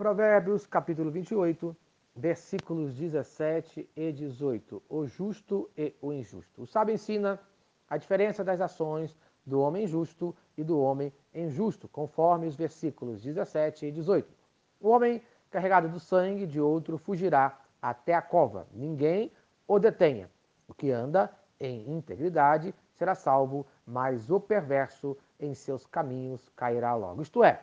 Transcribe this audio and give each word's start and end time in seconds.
Provérbios 0.00 0.66
capítulo 0.66 1.10
28, 1.10 1.76
versículos 2.16 2.94
17 2.94 3.86
e 3.94 4.10
18. 4.10 4.82
O 4.88 5.06
justo 5.06 5.68
e 5.76 5.94
o 6.00 6.10
injusto. 6.10 6.62
O 6.62 6.66
sábio 6.66 6.94
ensina 6.94 7.38
a 7.86 7.98
diferença 7.98 8.42
das 8.42 8.62
ações 8.62 9.14
do 9.44 9.60
homem 9.60 9.86
justo 9.86 10.34
e 10.56 10.64
do 10.64 10.80
homem 10.80 11.12
injusto, 11.34 11.86
conforme 11.86 12.46
os 12.46 12.56
versículos 12.56 13.20
17 13.20 13.84
e 13.84 13.92
18. 13.92 14.34
O 14.80 14.88
homem 14.88 15.20
carregado 15.50 15.86
do 15.86 16.00
sangue 16.00 16.46
de 16.46 16.58
outro 16.58 16.96
fugirá 16.96 17.60
até 17.82 18.14
a 18.14 18.22
cova. 18.22 18.66
Ninguém 18.72 19.30
o 19.68 19.78
detenha. 19.78 20.30
O 20.66 20.72
que 20.72 20.90
anda 20.90 21.30
em 21.60 21.92
integridade 21.92 22.74
será 22.94 23.14
salvo, 23.14 23.66
mas 23.84 24.30
o 24.30 24.40
perverso 24.40 25.14
em 25.38 25.52
seus 25.52 25.84
caminhos 25.84 26.48
cairá 26.56 26.94
logo. 26.94 27.20
Isto 27.20 27.44
é, 27.44 27.60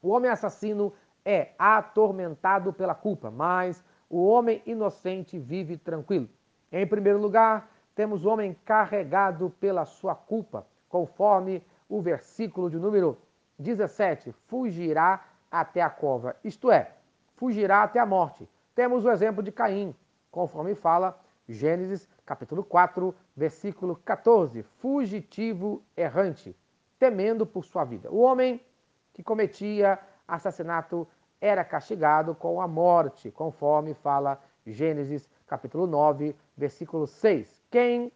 o 0.00 0.08
homem 0.08 0.30
assassino 0.30 0.94
é 1.24 1.52
atormentado 1.58 2.72
pela 2.72 2.94
culpa, 2.94 3.30
mas 3.30 3.84
o 4.08 4.26
homem 4.26 4.62
inocente 4.66 5.38
vive 5.38 5.76
tranquilo. 5.76 6.28
Em 6.72 6.86
primeiro 6.86 7.18
lugar, 7.18 7.70
temos 7.94 8.24
o 8.24 8.28
homem 8.28 8.56
carregado 8.64 9.50
pela 9.60 9.84
sua 9.84 10.14
culpa, 10.14 10.66
conforme 10.88 11.62
o 11.88 12.00
versículo 12.00 12.70
de 12.70 12.78
número 12.78 13.18
17: 13.58 14.32
fugirá 14.46 15.24
até 15.50 15.82
a 15.82 15.90
cova, 15.90 16.36
isto 16.44 16.70
é, 16.70 16.92
fugirá 17.34 17.82
até 17.82 17.98
a 17.98 18.06
morte. 18.06 18.48
Temos 18.74 19.04
o 19.04 19.10
exemplo 19.10 19.42
de 19.42 19.52
Caim, 19.52 19.94
conforme 20.30 20.74
fala 20.74 21.18
Gênesis 21.48 22.08
capítulo 22.24 22.62
4, 22.62 23.14
versículo 23.36 23.96
14: 23.96 24.62
fugitivo 24.78 25.82
errante, 25.96 26.56
temendo 26.98 27.44
por 27.44 27.64
sua 27.64 27.84
vida. 27.84 28.10
O 28.10 28.20
homem 28.20 28.64
que 29.12 29.22
cometia 29.22 29.98
assassinato 30.30 31.06
era 31.40 31.64
castigado 31.64 32.34
com 32.34 32.60
a 32.60 32.68
morte, 32.68 33.30
conforme 33.30 33.94
fala 33.94 34.40
Gênesis 34.66 35.28
capítulo 35.46 35.86
9, 35.86 36.36
versículo 36.56 37.06
6. 37.06 37.62
Quem 37.70 38.12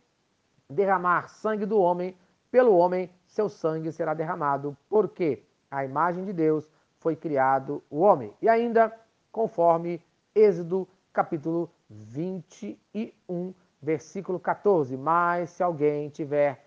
derramar 0.69 1.29
sangue 1.29 1.67
do 1.67 1.79
homem, 1.79 2.17
pelo 2.51 2.77
homem 2.77 3.11
seu 3.27 3.49
sangue 3.49 3.91
será 3.91 4.15
derramado, 4.15 4.77
porque 4.89 5.43
a 5.71 5.85
imagem 5.85 6.25
de 6.25 6.33
Deus 6.33 6.71
foi 6.99 7.17
criado 7.17 7.83
o 7.91 8.01
homem. 8.01 8.33
E 8.41 8.49
ainda, 8.49 8.95
conforme 9.33 10.03
Êxodo 10.35 10.89
capítulo 11.13 11.71
21, 11.89 13.55
versículo 13.81 14.39
14. 14.39 14.97
Mas 14.97 15.51
se 15.51 15.63
alguém 15.63 16.09
tiver 16.09 16.65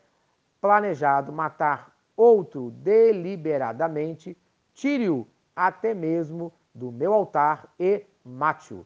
planejado 0.59 1.32
matar 1.32 1.95
outro 2.16 2.72
deliberadamente, 2.72 4.38
tire-o 4.73 5.28
até 5.58 5.95
mesmo 5.95 6.53
do 6.72 6.91
meu 6.91 7.11
altar 7.11 7.73
e 7.80 8.05
mate-o. 8.23 8.86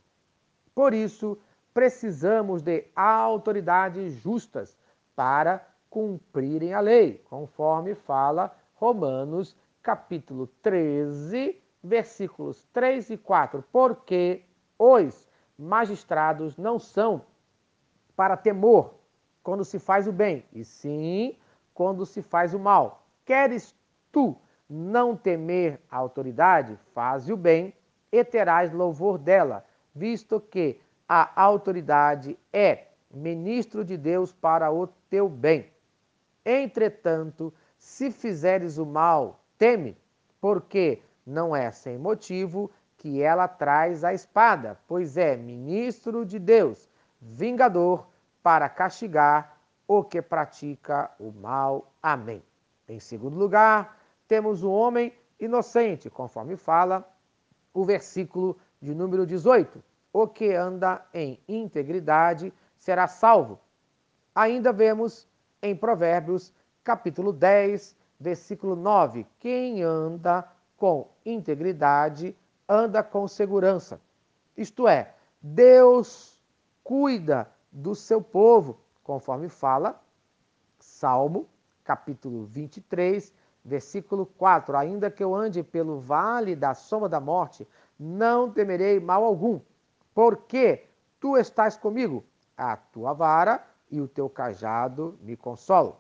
Por 0.74 0.94
isso, 0.94 1.38
precisamos 1.74 2.62
de 2.62 2.86
autoridades 2.96 4.14
justas 4.14 4.78
para 5.14 5.68
cumprirem 5.90 6.74
a 6.74 6.80
lei, 6.80 7.18
conforme 7.30 7.94
fala 7.94 8.56
Romanos 8.76 9.58
capítulo 9.84 10.48
13, 10.64 11.62
versículos 11.84 12.66
3 12.72 13.10
e 13.10 13.18
4. 13.18 13.62
Porque 13.70 14.46
os 14.80 15.28
magistrados 15.60 16.58
não 16.58 16.80
são 16.80 17.22
para 18.16 18.38
temor 18.38 18.94
quando 19.44 19.66
se 19.66 19.78
faz 19.78 20.08
o 20.08 20.14
bem, 20.14 20.46
e 20.54 20.64
sim 20.64 21.36
quando 21.74 22.06
se 22.06 22.22
faz 22.22 22.54
o 22.54 22.60
mal. 22.60 23.06
Queres 23.26 23.76
tu 24.12 24.38
não 24.74 25.18
temer 25.18 25.82
a 25.92 25.98
autoridade? 25.98 26.80
Faze 26.94 27.34
o 27.34 27.36
bem 27.36 27.74
e 28.10 28.24
terás 28.24 28.72
louvor 28.72 29.18
dela, 29.18 29.66
visto 29.94 30.40
que 30.40 30.80
a 31.08 31.30
autoridade 31.36 32.40
é 32.54 32.86
ministro 33.14 33.84
de 33.84 33.98
Deus 33.98 34.32
para 34.32 34.72
o 34.72 34.88
teu 35.10 35.28
bem. 35.28 35.70
Entretanto, 36.46 37.54
se 37.78 38.12
fizeres 38.12 38.78
o 38.78 38.86
mal, 38.86 39.44
teme, 39.58 39.98
porque 40.40 41.02
não 41.26 41.54
é 41.54 41.70
sem 41.72 41.98
motivo 41.98 42.72
que 42.98 43.22
ela 43.22 43.48
traz 43.50 44.06
a 44.06 44.14
espada, 44.14 44.80
pois 44.88 45.18
é 45.18 45.36
ministro 45.36 46.26
de 46.26 46.40
Deus, 46.40 46.90
vingador 47.20 48.08
para 48.42 48.70
castigar 48.70 49.58
o 49.86 50.02
que 50.02 50.22
pratica 50.22 51.12
o 51.20 51.32
mal. 51.32 51.92
Amém. 52.02 52.42
Em 52.88 53.00
segundo 53.00 53.38
lugar, 53.38 54.01
temos 54.32 54.64
o 54.64 54.72
homem 54.72 55.14
inocente, 55.38 56.10
conforme 56.10 56.56
fala 56.56 57.06
o 57.74 57.84
versículo 57.84 58.58
de 58.82 58.96
número 58.96 59.28
18. 59.28 59.84
O 60.14 60.26
que 60.26 60.54
anda 60.54 61.06
em 61.14 61.38
integridade 61.50 62.54
será 62.78 63.10
salvo. 63.10 63.60
Ainda 64.34 64.72
vemos 64.72 65.28
em 65.62 65.76
Provérbios, 65.76 66.54
capítulo 66.82 67.34
10, 67.34 67.94
versículo 68.18 68.74
9: 68.74 69.28
quem 69.38 69.84
anda 69.84 70.50
com 70.78 71.10
integridade 71.26 72.34
anda 72.70 73.04
com 73.04 73.28
segurança. 73.28 74.00
Isto 74.56 74.88
é, 74.88 75.14
Deus 75.42 76.42
cuida 76.86 77.52
do 77.70 77.94
seu 77.94 78.22
povo, 78.22 78.80
conforme 79.04 79.50
fala 79.50 80.02
Salmo, 80.80 81.50
capítulo 81.84 82.46
23, 82.46 83.41
versículo 83.64 84.26
4: 84.26 84.78
Ainda 84.78 85.12
que 85.12 85.24
eu 85.24 85.36
ande 85.36 85.64
pelo 85.64 86.00
vale 86.00 86.56
da 86.56 86.74
sombra 86.74 87.10
da 87.10 87.20
morte, 87.20 87.68
não 88.00 88.52
temerei 88.52 89.00
mal 89.00 89.24
algum, 89.24 89.60
porque 90.14 90.88
tu 91.20 91.38
estás 91.38 91.78
comigo, 91.78 92.24
a 92.58 92.76
tua 92.76 93.14
vara 93.14 93.64
e 93.90 94.02
o 94.02 94.08
teu 94.08 94.30
cajado 94.30 95.18
me 95.22 95.36
consolam. 95.36 95.96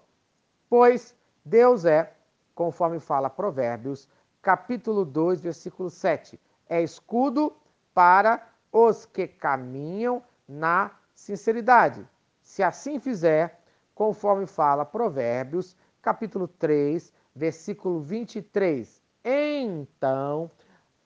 Pois 0.69 1.15
Deus 1.43 1.85
é, 1.85 2.13
conforme 2.55 2.99
fala 2.99 3.29
Provérbios, 3.29 4.07
capítulo 4.41 5.05
2, 5.05 5.41
versículo 5.41 5.89
7, 5.89 6.39
é 6.67 6.81
escudo 6.81 7.53
para 7.93 8.47
os 8.71 9.05
que 9.05 9.27
caminham 9.27 10.23
na 10.47 10.91
sinceridade. 11.13 12.07
Se 12.41 12.63
assim 12.63 12.99
fizer, 12.99 13.59
conforme 13.93 14.45
fala 14.45 14.85
Provérbios, 14.85 15.75
capítulo 16.01 16.47
3, 16.47 17.13
versículo 17.35 18.01
23, 18.01 19.01
então 19.23 20.49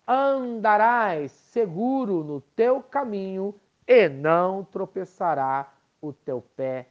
andarás 0.07 1.31
seguro 1.31 2.23
no 2.23 2.41
teu 2.41 2.81
caminho 2.81 3.55
e 3.87 4.07
não 4.09 4.63
tropeçará 4.63 5.71
o 6.01 6.13
teu 6.13 6.41
pé. 6.55 6.89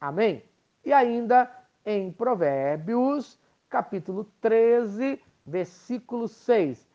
Amém? 0.00 0.44
E 0.84 0.92
ainda 0.92 1.50
em 1.84 2.12
Provérbios, 2.12 3.38
capítulo 3.68 4.24
13, 4.40 5.20
versículo 5.44 6.28
6. 6.28 6.88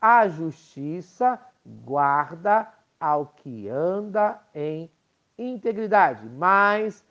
A 0.00 0.28
justiça 0.28 1.40
guarda 1.64 2.72
ao 3.00 3.26
que 3.26 3.68
anda 3.68 4.40
em 4.54 4.90
integridade, 5.38 6.28
mas 6.28 7.04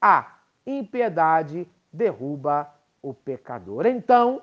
a 0.00 0.38
impiedade 0.66 1.68
derruba 1.92 2.72
o 3.02 3.12
pecador. 3.12 3.84
Então, 3.84 4.42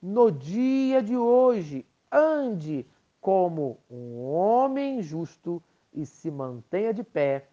no 0.00 0.30
dia 0.30 1.02
de 1.02 1.16
hoje, 1.16 1.84
ande 2.10 2.86
como 3.20 3.78
um 3.90 4.24
homem 4.24 5.02
justo 5.02 5.62
e 5.92 6.06
se 6.06 6.30
mantenha 6.30 6.94
de 6.94 7.02
pé, 7.02 7.48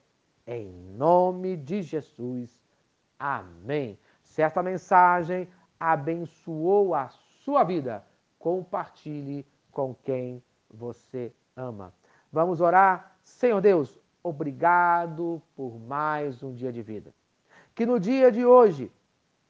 em 0.46 0.72
nome 0.96 1.58
de 1.58 1.82
Jesus. 1.82 2.56
Amém. 3.18 3.98
Certa 4.22 4.62
mensagem 4.62 5.48
abençoou 5.80 6.94
a 6.94 7.10
sua 7.44 7.64
vida. 7.64 8.06
Compartilhe 8.38 9.46
com 9.72 9.96
quem 9.96 10.44
você 10.70 11.34
ama. 11.56 11.94
Vamos 12.32 12.62
orar? 12.62 13.16
Senhor 13.24 13.62
Deus, 13.62 13.98
obrigado 14.22 15.42
por 15.56 15.80
mais 15.80 16.44
um 16.44 16.54
dia 16.54 16.72
de 16.72 16.82
vida. 16.82 17.14
Que 17.74 17.86
no 17.86 18.00
dia 18.00 18.32
de 18.32 18.46
hoje 18.46 18.92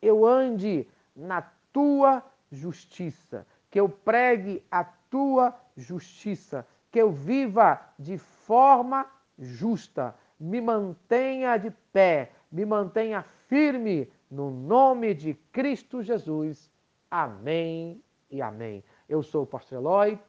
eu 0.01 0.25
ande 0.25 0.87
na 1.15 1.41
tua 1.71 2.23
justiça, 2.51 3.45
que 3.69 3.79
eu 3.79 3.89
pregue 3.89 4.63
a 4.69 4.83
tua 4.83 5.55
justiça, 5.75 6.67
que 6.91 6.99
eu 6.99 7.11
viva 7.11 7.79
de 7.97 8.17
forma 8.17 9.05
justa, 9.37 10.15
me 10.39 10.61
mantenha 10.61 11.57
de 11.57 11.71
pé, 11.91 12.31
me 12.51 12.65
mantenha 12.65 13.23
firme 13.47 14.11
no 14.29 14.51
nome 14.51 15.13
de 15.13 15.33
Cristo 15.51 16.03
Jesus. 16.03 16.71
Amém 17.09 18.03
e 18.29 18.41
amém. 18.41 18.83
Eu 19.07 19.23
sou 19.23 19.43
o 19.43 19.47
pastor 19.47 19.79
Eloy, 19.79 20.19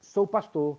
sou 0.00 0.26
pastor 0.26 0.78